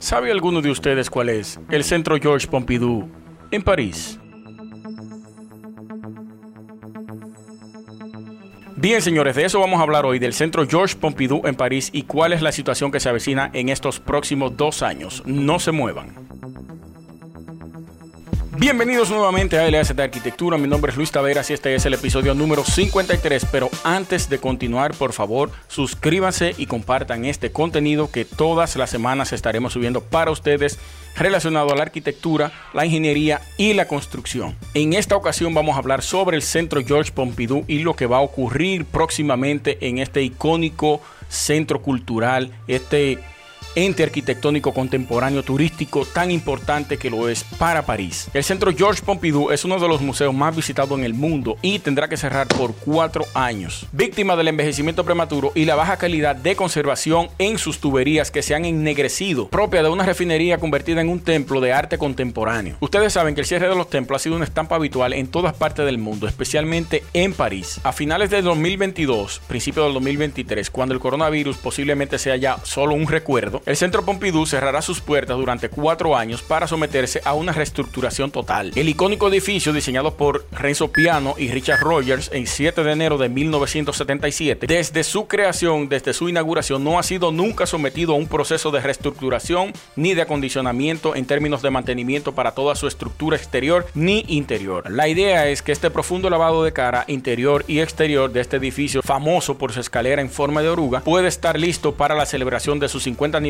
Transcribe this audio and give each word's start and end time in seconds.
¿Sabe 0.00 0.32
alguno 0.32 0.60
de 0.60 0.72
ustedes 0.72 1.08
cuál 1.08 1.28
es 1.28 1.60
el 1.70 1.84
Centro 1.84 2.18
Georges 2.20 2.48
Pompidou 2.48 3.08
en 3.52 3.62
París? 3.62 4.18
Bien, 8.74 9.00
señores, 9.00 9.36
de 9.36 9.44
eso 9.44 9.60
vamos 9.60 9.78
a 9.78 9.84
hablar 9.84 10.04
hoy, 10.04 10.18
del 10.18 10.32
Centro 10.32 10.66
Georges 10.66 10.96
Pompidou 10.96 11.46
en 11.46 11.54
París 11.54 11.90
y 11.92 12.02
cuál 12.02 12.32
es 12.32 12.42
la 12.42 12.50
situación 12.50 12.90
que 12.90 12.98
se 12.98 13.08
avecina 13.08 13.52
en 13.54 13.68
estos 13.68 14.00
próximos 14.00 14.56
dos 14.56 14.82
años. 14.82 15.22
No 15.26 15.60
se 15.60 15.70
muevan. 15.70 16.37
Bienvenidos 18.60 19.08
nuevamente 19.08 19.56
a 19.56 19.68
LS 19.68 19.94
de 19.94 20.02
Arquitectura. 20.02 20.58
Mi 20.58 20.66
nombre 20.66 20.90
es 20.90 20.96
Luis 20.96 21.12
Taveras 21.12 21.48
y 21.48 21.52
este 21.52 21.76
es 21.76 21.86
el 21.86 21.94
episodio 21.94 22.34
número 22.34 22.64
53. 22.64 23.46
Pero 23.52 23.70
antes 23.84 24.28
de 24.28 24.40
continuar, 24.40 24.96
por 24.96 25.12
favor, 25.12 25.52
suscríbanse 25.68 26.56
y 26.58 26.66
compartan 26.66 27.24
este 27.24 27.52
contenido 27.52 28.10
que 28.10 28.24
todas 28.24 28.74
las 28.74 28.90
semanas 28.90 29.32
estaremos 29.32 29.74
subiendo 29.74 30.00
para 30.00 30.32
ustedes 30.32 30.80
relacionado 31.14 31.72
a 31.72 31.76
la 31.76 31.82
arquitectura, 31.82 32.50
la 32.74 32.84
ingeniería 32.84 33.40
y 33.58 33.74
la 33.74 33.86
construcción. 33.86 34.56
En 34.74 34.92
esta 34.92 35.14
ocasión 35.14 35.54
vamos 35.54 35.76
a 35.76 35.78
hablar 35.78 36.02
sobre 36.02 36.34
el 36.36 36.42
Centro 36.42 36.84
Georges 36.84 37.12
Pompidou 37.12 37.64
y 37.68 37.84
lo 37.84 37.94
que 37.94 38.06
va 38.06 38.16
a 38.16 38.22
ocurrir 38.22 38.86
próximamente 38.86 39.78
en 39.86 39.98
este 39.98 40.22
icónico 40.22 41.00
centro 41.28 41.80
cultural, 41.80 42.52
este 42.66 43.20
ente 43.74 44.02
arquitectónico 44.02 44.72
contemporáneo 44.72 45.42
turístico 45.42 46.04
tan 46.04 46.30
importante 46.30 46.96
que 46.96 47.10
lo 47.10 47.28
es 47.28 47.44
para 47.44 47.86
París. 47.86 48.28
El 48.34 48.44
Centro 48.44 48.72
Georges 48.74 49.02
Pompidou 49.02 49.50
es 49.50 49.64
uno 49.64 49.78
de 49.78 49.88
los 49.88 50.00
museos 50.00 50.34
más 50.34 50.54
visitados 50.54 50.98
en 50.98 51.04
el 51.04 51.14
mundo 51.14 51.56
y 51.62 51.78
tendrá 51.78 52.08
que 52.08 52.16
cerrar 52.16 52.46
por 52.46 52.74
cuatro 52.74 53.24
años, 53.34 53.86
víctima 53.92 54.36
del 54.36 54.48
envejecimiento 54.48 55.04
prematuro 55.04 55.52
y 55.54 55.64
la 55.64 55.74
baja 55.74 55.96
calidad 55.96 56.36
de 56.36 56.56
conservación 56.56 57.28
en 57.38 57.58
sus 57.58 57.78
tuberías 57.78 58.30
que 58.30 58.42
se 58.42 58.54
han 58.54 58.64
ennegrecido, 58.64 59.48
propia 59.48 59.82
de 59.82 59.88
una 59.88 60.04
refinería 60.04 60.58
convertida 60.58 61.00
en 61.00 61.08
un 61.08 61.20
templo 61.20 61.60
de 61.60 61.72
arte 61.72 61.98
contemporáneo. 61.98 62.76
Ustedes 62.80 63.12
saben 63.12 63.34
que 63.34 63.40
el 63.40 63.46
cierre 63.46 63.68
de 63.68 63.74
los 63.74 63.90
templos 63.90 64.20
ha 64.20 64.22
sido 64.22 64.36
una 64.36 64.44
estampa 64.44 64.76
habitual 64.76 65.12
en 65.12 65.28
todas 65.28 65.54
partes 65.54 65.84
del 65.84 65.98
mundo, 65.98 66.26
especialmente 66.26 67.02
en 67.12 67.32
París. 67.32 67.80
A 67.84 67.92
finales 67.92 68.30
del 68.30 68.44
2022, 68.44 69.40
principio 69.46 69.84
del 69.84 69.94
2023, 69.94 70.70
cuando 70.70 70.94
el 70.94 71.00
coronavirus 71.00 71.56
posiblemente 71.58 72.18
sea 72.18 72.36
ya 72.36 72.58
solo 72.64 72.94
un 72.94 73.06
recuerdo, 73.06 73.57
el 73.66 73.76
Centro 73.76 74.04
Pompidou 74.04 74.46
cerrará 74.46 74.82
sus 74.82 75.00
puertas 75.00 75.36
durante 75.36 75.68
cuatro 75.68 76.16
años 76.16 76.42
para 76.42 76.66
someterse 76.66 77.20
a 77.24 77.34
una 77.34 77.52
reestructuración 77.52 78.30
total. 78.30 78.72
El 78.74 78.88
icónico 78.88 79.28
edificio 79.28 79.72
diseñado 79.72 80.14
por 80.14 80.46
Renzo 80.52 80.88
Piano 80.88 81.34
y 81.38 81.48
Richard 81.48 81.80
Rogers 81.80 82.30
en 82.32 82.46
7 82.46 82.82
de 82.82 82.92
enero 82.92 83.18
de 83.18 83.28
1977, 83.28 84.66
desde 84.66 85.04
su 85.04 85.26
creación, 85.26 85.88
desde 85.88 86.12
su 86.12 86.28
inauguración, 86.28 86.84
no 86.84 86.98
ha 86.98 87.02
sido 87.02 87.32
nunca 87.32 87.66
sometido 87.66 88.14
a 88.14 88.16
un 88.16 88.26
proceso 88.26 88.70
de 88.70 88.80
reestructuración 88.80 89.72
ni 89.96 90.14
de 90.14 90.22
acondicionamiento 90.22 91.14
en 91.14 91.26
términos 91.26 91.62
de 91.62 91.70
mantenimiento 91.70 92.32
para 92.34 92.52
toda 92.52 92.74
su 92.74 92.86
estructura 92.86 93.36
exterior 93.36 93.86
ni 93.94 94.24
interior. 94.28 94.90
La 94.90 95.08
idea 95.08 95.48
es 95.48 95.62
que 95.62 95.72
este 95.72 95.90
profundo 95.90 96.30
lavado 96.30 96.64
de 96.64 96.72
cara 96.72 97.04
interior 97.08 97.64
y 97.66 97.80
exterior 97.80 98.30
de 98.32 98.40
este 98.40 98.56
edificio, 98.56 99.02
famoso 99.02 99.58
por 99.58 99.72
su 99.72 99.80
escalera 99.80 100.22
en 100.22 100.30
forma 100.30 100.62
de 100.62 100.68
oruga, 100.68 101.00
puede 101.00 101.28
estar 101.28 101.58
listo 101.58 101.94
para 101.94 102.14
la 102.14 102.26
celebración 102.26 102.78
de 102.78 102.88
su 102.88 103.00
50 103.00 103.36
aniversario 103.36 103.47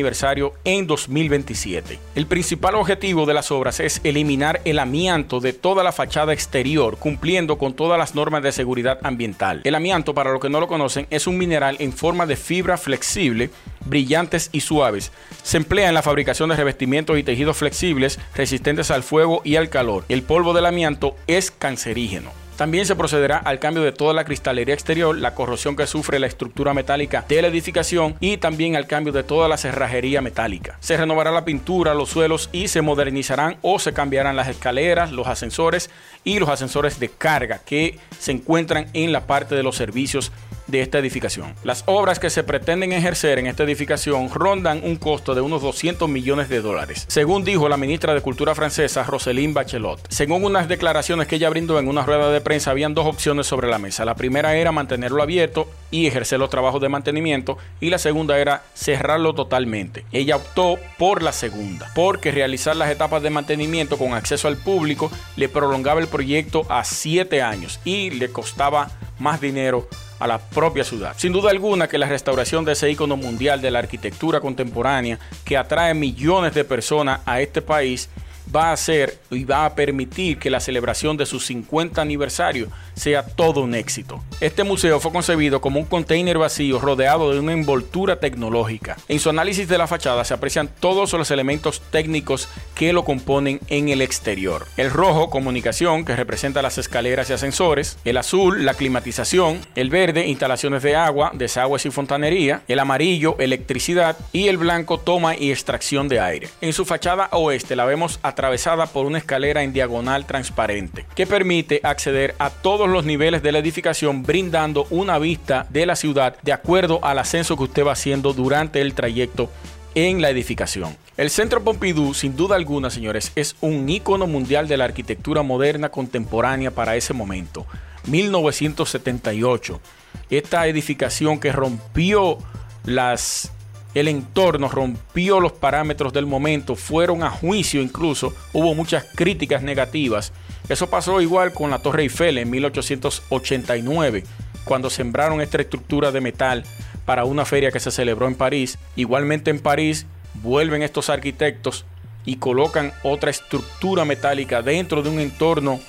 en 0.63 0.87
2027. 0.87 1.99
El 2.15 2.27
principal 2.27 2.75
objetivo 2.75 3.25
de 3.25 3.33
las 3.33 3.51
obras 3.51 3.79
es 3.79 4.01
eliminar 4.03 4.61
el 4.65 4.79
amianto 4.79 5.39
de 5.39 5.53
toda 5.53 5.83
la 5.83 5.91
fachada 5.91 6.33
exterior, 6.33 6.97
cumpliendo 6.97 7.57
con 7.57 7.73
todas 7.73 7.97
las 7.97 8.15
normas 8.15 8.43
de 8.43 8.51
seguridad 8.51 8.99
ambiental. 9.03 9.61
El 9.63 9.75
amianto, 9.75 10.13
para 10.13 10.31
los 10.31 10.41
que 10.41 10.49
no 10.49 10.59
lo 10.59 10.67
conocen, 10.67 11.07
es 11.09 11.27
un 11.27 11.37
mineral 11.37 11.77
en 11.79 11.93
forma 11.93 12.25
de 12.25 12.35
fibra 12.35 12.77
flexible, 12.77 13.49
brillantes 13.85 14.49
y 14.51 14.61
suaves. 14.61 15.11
Se 15.43 15.57
emplea 15.57 15.89
en 15.89 15.95
la 15.95 16.01
fabricación 16.01 16.49
de 16.49 16.55
revestimientos 16.55 17.17
y 17.17 17.23
tejidos 17.23 17.57
flexibles 17.57 18.19
resistentes 18.35 18.91
al 18.91 19.03
fuego 19.03 19.41
y 19.43 19.55
al 19.55 19.69
calor. 19.69 20.05
El 20.09 20.23
polvo 20.23 20.53
del 20.53 20.65
amianto 20.65 21.15
es 21.27 21.51
cancerígeno. 21.51 22.48
También 22.59 22.85
se 22.85 22.97
procederá 22.97 23.37
al 23.37 23.57
cambio 23.57 23.83
de 23.83 23.93
toda 23.93 24.13
la 24.13 24.25
cristalería 24.25 24.73
exterior, 24.73 25.17
la 25.17 25.33
corrosión 25.33 25.77
que 25.77 25.87
sufre 25.87 26.19
la 26.19 26.27
estructura 26.27 26.73
metálica 26.73 27.23
de 27.25 27.41
la 27.41 27.47
edificación 27.47 28.17
y 28.19 28.35
también 28.35 28.75
al 28.75 28.85
cambio 28.85 29.13
de 29.13 29.23
toda 29.23 29.47
la 29.47 29.55
cerrajería 29.55 30.19
metálica. 30.19 30.75
Se 30.81 30.97
renovará 30.97 31.31
la 31.31 31.45
pintura, 31.45 31.93
los 31.93 32.09
suelos 32.09 32.49
y 32.51 32.67
se 32.67 32.81
modernizarán 32.81 33.55
o 33.61 33.79
se 33.79 33.93
cambiarán 33.93 34.35
las 34.35 34.49
escaleras, 34.49 35.13
los 35.13 35.27
ascensores 35.27 35.89
y 36.25 36.37
los 36.39 36.49
ascensores 36.49 36.99
de 36.99 37.07
carga 37.07 37.61
que 37.65 37.97
se 38.19 38.33
encuentran 38.33 38.87
en 38.91 39.13
la 39.13 39.25
parte 39.25 39.55
de 39.55 39.63
los 39.63 39.77
servicios 39.77 40.33
de 40.69 40.81
esta 40.81 40.99
edificación. 40.99 41.53
Las 41.63 41.83
obras 41.85 42.19
que 42.19 42.29
se 42.29 42.43
pretenden 42.43 42.93
ejercer 42.93 43.39
en 43.39 43.47
esta 43.47 43.63
edificación 43.63 44.29
rondan 44.29 44.81
un 44.83 44.95
costo 44.95 45.35
de 45.35 45.41
unos 45.41 45.61
200 45.61 46.09
millones 46.09 46.49
de 46.49 46.61
dólares, 46.61 47.05
según 47.07 47.43
dijo 47.43 47.69
la 47.69 47.77
ministra 47.77 48.13
de 48.13 48.21
Cultura 48.21 48.55
francesa 48.55 49.03
Roselyne 49.03 49.53
Bachelot. 49.53 49.99
Según 50.09 50.43
unas 50.43 50.67
declaraciones 50.67 51.27
que 51.27 51.35
ella 51.35 51.49
brindó 51.49 51.79
en 51.79 51.87
una 51.87 52.03
rueda 52.03 52.29
de 52.31 52.41
prensa, 52.41 52.71
habían 52.71 52.93
dos 52.93 53.05
opciones 53.05 53.47
sobre 53.47 53.69
la 53.69 53.79
mesa. 53.79 54.05
La 54.05 54.15
primera 54.15 54.55
era 54.55 54.71
mantenerlo 54.71 55.21
abierto 55.23 55.69
y 55.91 56.07
ejercer 56.07 56.39
los 56.39 56.49
trabajos 56.49 56.81
de 56.81 56.89
mantenimiento 56.89 57.57
y 57.79 57.89
la 57.89 57.97
segunda 57.97 58.39
era 58.39 58.63
cerrarlo 58.73 59.33
totalmente. 59.33 60.05
Ella 60.11 60.35
optó 60.35 60.77
por 60.97 61.23
la 61.23 61.31
segunda, 61.31 61.91
porque 61.95 62.31
realizar 62.31 62.75
las 62.75 62.91
etapas 62.91 63.21
de 63.21 63.29
mantenimiento 63.29 63.97
con 63.97 64.13
acceso 64.13 64.47
al 64.47 64.57
público 64.57 65.11
le 65.35 65.49
prolongaba 65.49 65.99
el 65.99 66.07
proyecto 66.07 66.65
a 66.69 66.83
siete 66.83 67.41
años 67.41 67.79
y 67.85 68.11
le 68.11 68.31
costaba 68.31 68.91
más 69.19 69.41
dinero 69.41 69.87
a 70.19 70.27
la 70.27 70.37
propia 70.37 70.83
ciudad. 70.83 71.13
Sin 71.17 71.31
duda 71.31 71.49
alguna 71.49 71.87
que 71.87 71.97
la 71.97 72.07
restauración 72.07 72.65
de 72.65 72.73
ese 72.73 72.91
icono 72.91 73.17
mundial 73.17 73.61
de 73.61 73.71
la 73.71 73.79
arquitectura 73.79 74.39
contemporánea 74.39 75.17
que 75.45 75.57
atrae 75.57 75.93
millones 75.93 76.53
de 76.53 76.63
personas 76.63 77.21
a 77.25 77.41
este 77.41 77.61
país 77.61 78.09
va 78.55 78.71
a 78.71 78.77
ser 78.77 79.19
y 79.31 79.43
va 79.43 79.65
a 79.65 79.75
permitir 79.75 80.37
que 80.37 80.49
la 80.49 80.59
celebración 80.59 81.17
de 81.17 81.25
su 81.25 81.39
50 81.39 82.01
aniversario 82.01 82.67
sea 82.95 83.23
todo 83.23 83.61
un 83.61 83.75
éxito. 83.75 84.23
Este 84.41 84.63
museo 84.63 84.99
fue 84.99 85.11
concebido 85.11 85.61
como 85.61 85.79
un 85.79 85.85
container 85.85 86.37
vacío 86.37 86.79
rodeado 86.79 87.31
de 87.31 87.39
una 87.39 87.53
envoltura 87.53 88.19
tecnológica. 88.19 88.97
En 89.07 89.19
su 89.19 89.29
análisis 89.29 89.67
de 89.67 89.77
la 89.77 89.87
fachada 89.87 90.23
se 90.25 90.33
aprecian 90.33 90.69
todos 90.79 91.13
los 91.13 91.31
elementos 91.31 91.81
técnicos 91.91 92.49
que 92.75 92.93
lo 92.93 93.05
componen 93.05 93.59
en 93.67 93.89
el 93.89 94.01
exterior. 94.01 94.65
El 94.77 94.91
rojo, 94.91 95.29
comunicación, 95.29 96.05
que 96.05 96.15
representa 96.15 96.61
las 96.61 96.77
escaleras 96.77 97.29
y 97.29 97.33
ascensores. 97.33 97.97
El 98.05 98.17
azul, 98.17 98.65
la 98.65 98.73
climatización. 98.73 99.59
El 99.75 99.89
verde, 99.89 100.27
instalaciones 100.27 100.83
de 100.83 100.95
agua, 100.95 101.31
desagües 101.33 101.85
y 101.85 101.91
fontanería. 101.91 102.63
El 102.67 102.79
amarillo, 102.79 103.35
electricidad. 103.39 104.17
Y 104.31 104.47
el 104.47 104.57
blanco, 104.57 104.99
toma 104.99 105.35
y 105.35 105.51
extracción 105.51 106.07
de 106.07 106.19
aire. 106.19 106.49
En 106.61 106.73
su 106.73 106.85
fachada 106.85 107.29
oeste 107.31 107.75
la 107.75 107.85
vemos 107.85 108.19
atravesada 108.39 108.85
por 108.85 109.05
una 109.05 109.17
escalera 109.17 109.63
en 109.63 109.73
diagonal 109.73 110.25
transparente 110.25 111.05
que 111.13 111.27
permite 111.27 111.81
acceder 111.83 112.35
a 112.39 112.49
todos 112.49 112.87
los 112.87 113.03
niveles 113.03 113.43
de 113.43 113.51
la 113.51 113.59
edificación 113.59 114.23
brindando 114.23 114.87
una 114.91 115.19
vista 115.19 115.67
de 115.69 115.85
la 115.85 115.97
ciudad 115.97 116.37
de 116.41 116.53
acuerdo 116.53 117.03
al 117.03 117.19
ascenso 117.19 117.57
que 117.57 117.63
usted 117.63 117.85
va 117.85 117.91
haciendo 117.91 118.31
durante 118.31 118.79
el 118.79 118.93
trayecto 118.93 119.51
en 119.93 120.21
la 120.21 120.29
edificación. 120.29 120.95
El 121.17 121.29
Centro 121.29 121.61
Pompidou, 121.65 122.13
sin 122.13 122.37
duda 122.37 122.55
alguna, 122.55 122.89
señores, 122.89 123.33
es 123.35 123.57
un 123.59 123.89
ícono 123.89 124.25
mundial 124.25 124.69
de 124.69 124.77
la 124.77 124.85
arquitectura 124.85 125.43
moderna 125.43 125.89
contemporánea 125.89 126.71
para 126.71 126.95
ese 126.95 127.13
momento. 127.13 127.65
1978. 128.07 129.81
Esta 130.29 130.65
edificación 130.67 131.41
que 131.41 131.51
rompió 131.51 132.37
las 132.85 133.51
el 133.93 134.07
entorno 134.07 134.69
rompió 134.69 135.39
los 135.39 135.53
parámetros 135.53 136.13
del 136.13 136.25
momento, 136.25 136.75
fueron 136.75 137.23
a 137.23 137.29
juicio 137.29 137.81
incluso, 137.81 138.33
hubo 138.53 138.75
muchas 138.75 139.05
críticas 139.15 139.63
negativas. 139.63 140.31
Eso 140.67 140.89
pasó 140.89 141.21
igual 141.21 141.53
con 141.53 141.71
la 141.71 141.79
Torre 141.79 142.03
Eiffel 142.03 142.37
en 142.37 142.49
1889, 142.49 144.23
cuando 144.63 144.89
sembraron 144.89 145.41
esta 145.41 145.59
estructura 145.59 146.11
de 146.11 146.21
metal 146.21 146.63
para 147.05 147.25
una 147.25 147.45
feria 147.45 147.71
que 147.71 147.79
se 147.79 147.89
celebró 147.89 148.27
en 148.27 148.35
París. 148.35 148.77
Igualmente 148.95 149.49
en 149.49 149.59
París 149.59 150.05
vuelven 150.43 150.83
estos 150.83 151.09
arquitectos 151.09 151.85
y 152.25 152.35
colocan 152.35 152.93
otra 153.01 153.31
estructura 153.31 154.05
metálica 154.05 154.61
dentro 154.61 155.01
de 155.01 155.09
un 155.09 155.19
entorno, 155.19 155.79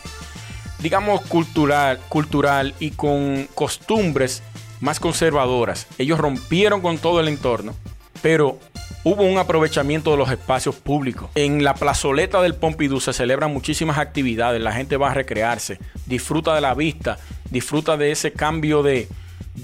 digamos, 0.78 1.20
cultural, 1.22 1.98
cultural 2.08 2.74
y 2.80 2.92
con 2.92 3.46
costumbres 3.54 4.42
más 4.80 5.00
conservadoras. 5.00 5.86
Ellos 5.98 6.18
rompieron 6.18 6.80
con 6.80 6.98
todo 6.98 7.20
el 7.20 7.28
entorno 7.28 7.74
pero 8.22 8.58
hubo 9.04 9.22
un 9.22 9.38
aprovechamiento 9.38 10.10
de 10.10 10.16
los 10.16 10.30
espacios 10.30 10.76
públicos. 10.76 11.30
En 11.34 11.64
la 11.64 11.74
plazoleta 11.74 12.42
del 12.42 12.54
Pompidou 12.54 13.00
se 13.00 13.12
celebran 13.12 13.52
muchísimas 13.52 13.98
actividades, 13.98 14.60
la 14.60 14.72
gente 14.72 14.96
va 14.96 15.10
a 15.10 15.14
recrearse, 15.14 15.78
disfruta 16.06 16.54
de 16.54 16.60
la 16.60 16.74
vista, 16.74 17.18
disfruta 17.50 17.96
de 17.96 18.12
ese 18.12 18.32
cambio 18.32 18.82
de, 18.82 19.08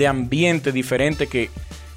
ambiente 0.07 0.73
diferente 0.73 1.27
que, 1.27 1.51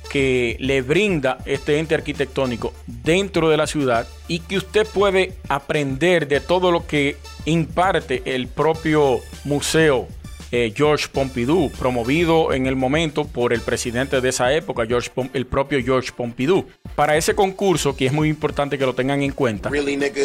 que 0.09 0.55
le 0.59 0.81
brinda 0.81 1.37
este 1.45 1.79
ente 1.79 1.95
arquitectónico 1.95 2.73
dentro 2.87 3.49
de 3.49 3.57
la 3.57 3.67
ciudad 3.67 4.07
y 4.27 4.39
que 4.39 4.57
usted 4.57 4.87
puede 4.87 5.33
aprender 5.49 6.27
de 6.27 6.39
todo 6.39 6.71
lo 6.71 6.87
que 6.87 7.17
imparte 7.45 8.21
el 8.25 8.47
propio 8.47 9.19
museo 9.43 10.07
eh, 10.51 10.73
George 10.75 11.07
Pompidou, 11.11 11.71
promovido 11.71 12.53
en 12.53 12.65
el 12.65 12.75
momento 12.75 13.25
por 13.25 13.53
el 13.53 13.61
presidente 13.61 14.21
de 14.21 14.29
esa 14.29 14.53
época, 14.53 14.85
George 14.85 15.11
el 15.33 15.45
propio 15.45 15.81
George 15.83 16.11
Pompidou. 16.15 16.65
Para 16.95 17.17
ese 17.17 17.35
concurso, 17.35 17.95
que 17.95 18.05
es 18.07 18.13
muy 18.13 18.29
importante 18.29 18.77
que 18.77 18.85
lo 18.85 18.95
tengan 18.95 19.21
en 19.21 19.31
cuenta, 19.31 19.69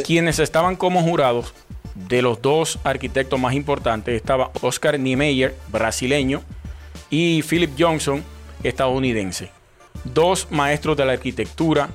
quienes 0.05 0.39
estaban 0.39 0.77
como 0.77 1.03
jurados 1.03 1.53
de 1.95 2.23
los 2.23 2.43
dos 2.43 2.79
arquitectos 2.85 3.39
más 3.39 3.55
importantes 3.55 4.15
estaba 4.15 4.51
Oscar 4.63 4.99
Niemeyer, 4.99 5.55
brasileño, 5.69 6.43
y 7.11 7.43
Philip 7.43 7.71
Johnson, 7.79 8.25
estadounidense. 8.63 9.51
Dos 10.05 10.49
maestros 10.51 10.97
de 10.97 11.05
la 11.05 11.13
arquitectura 11.13 11.91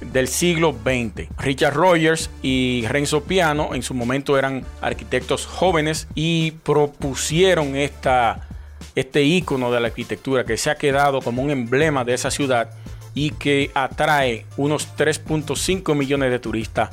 del 0.00 0.28
siglo 0.28 0.72
XX. 0.72 1.28
Richard 1.38 1.74
Rogers 1.74 2.30
y 2.42 2.84
Renzo 2.88 3.22
Piano 3.24 3.74
en 3.74 3.82
su 3.82 3.94
momento 3.94 4.38
eran 4.38 4.64
arquitectos 4.80 5.46
jóvenes 5.46 6.08
y 6.14 6.52
propusieron 6.52 7.76
esta, 7.76 8.48
este 8.94 9.22
icono 9.22 9.70
de 9.70 9.80
la 9.80 9.88
arquitectura 9.88 10.44
que 10.44 10.56
se 10.56 10.70
ha 10.70 10.76
quedado 10.76 11.20
como 11.20 11.42
un 11.42 11.50
emblema 11.50 12.04
de 12.04 12.14
esa 12.14 12.30
ciudad 12.30 12.70
y 13.14 13.30
que 13.30 13.70
atrae 13.74 14.46
unos 14.56 14.88
3.5 14.96 15.94
millones 15.94 16.30
de 16.30 16.38
turistas 16.38 16.90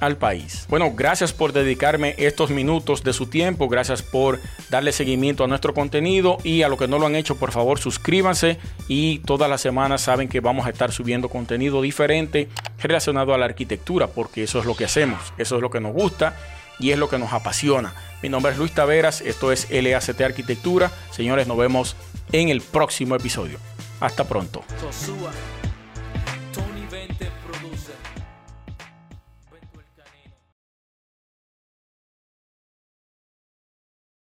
al 0.00 0.16
país. 0.16 0.66
Bueno, 0.68 0.92
gracias 0.94 1.32
por 1.32 1.52
dedicarme 1.52 2.14
estos 2.18 2.50
minutos 2.50 3.02
de 3.02 3.12
su 3.12 3.26
tiempo, 3.26 3.68
gracias 3.68 4.02
por 4.02 4.40
darle 4.70 4.92
seguimiento 4.92 5.44
a 5.44 5.46
nuestro 5.46 5.74
contenido 5.74 6.38
y 6.44 6.62
a 6.62 6.68
lo 6.68 6.76
que 6.76 6.88
no 6.88 6.98
lo 6.98 7.06
han 7.06 7.16
hecho, 7.16 7.36
por 7.36 7.52
favor 7.52 7.78
suscríbanse 7.78 8.58
y 8.86 9.18
todas 9.20 9.50
las 9.50 9.60
semanas 9.60 10.02
saben 10.02 10.28
que 10.28 10.40
vamos 10.40 10.66
a 10.66 10.70
estar 10.70 10.92
subiendo 10.92 11.28
contenido 11.28 11.82
diferente 11.82 12.48
relacionado 12.80 13.34
a 13.34 13.38
la 13.38 13.46
arquitectura, 13.46 14.08
porque 14.08 14.44
eso 14.44 14.58
es 14.58 14.64
lo 14.64 14.76
que 14.76 14.84
hacemos, 14.84 15.20
eso 15.38 15.56
es 15.56 15.62
lo 15.62 15.70
que 15.70 15.80
nos 15.80 15.92
gusta 15.92 16.36
y 16.78 16.90
es 16.90 16.98
lo 16.98 17.08
que 17.08 17.18
nos 17.18 17.32
apasiona. 17.32 17.94
Mi 18.22 18.28
nombre 18.28 18.52
es 18.52 18.58
Luis 18.58 18.72
Taveras, 18.72 19.20
esto 19.20 19.52
es 19.52 19.68
LACT 19.70 20.20
Arquitectura. 20.20 20.90
Señores, 21.10 21.46
nos 21.46 21.56
vemos 21.56 21.96
en 22.32 22.48
el 22.48 22.60
próximo 22.60 23.14
episodio. 23.14 23.58
Hasta 24.00 24.24
pronto. 24.24 24.62